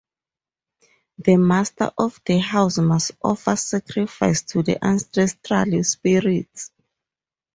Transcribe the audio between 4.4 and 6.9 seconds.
to the ancestral spirits.